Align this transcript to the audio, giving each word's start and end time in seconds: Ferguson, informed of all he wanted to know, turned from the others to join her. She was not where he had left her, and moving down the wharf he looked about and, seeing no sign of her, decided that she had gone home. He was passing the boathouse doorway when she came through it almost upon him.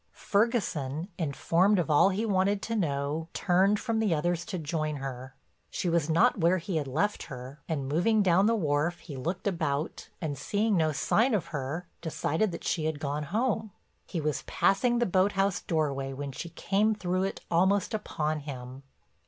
Ferguson, 0.13 1.09
informed 1.19 1.77
of 1.77 1.91
all 1.91 2.09
he 2.09 2.25
wanted 2.25 2.63
to 2.63 2.75
know, 2.75 3.27
turned 3.33 3.79
from 3.79 3.99
the 3.99 4.15
others 4.15 4.45
to 4.45 4.57
join 4.57 4.95
her. 4.95 5.35
She 5.69 5.89
was 5.89 6.09
not 6.09 6.39
where 6.39 6.57
he 6.57 6.77
had 6.77 6.87
left 6.87 7.25
her, 7.27 7.59
and 7.69 7.87
moving 7.87 8.23
down 8.23 8.47
the 8.47 8.55
wharf 8.55 9.01
he 9.01 9.15
looked 9.15 9.45
about 9.45 10.09
and, 10.19 10.39
seeing 10.39 10.75
no 10.75 10.91
sign 10.91 11.35
of 11.35 11.45
her, 11.53 11.85
decided 12.01 12.51
that 12.51 12.63
she 12.63 12.85
had 12.85 12.99
gone 12.99 13.25
home. 13.25 13.69
He 14.07 14.19
was 14.19 14.41
passing 14.47 14.97
the 14.97 15.05
boathouse 15.05 15.61
doorway 15.61 16.13
when 16.13 16.31
she 16.31 16.49
came 16.49 16.95
through 16.95 17.21
it 17.21 17.41
almost 17.51 17.93
upon 17.93 18.39
him. 18.39 18.81